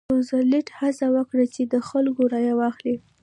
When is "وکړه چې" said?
1.15-1.61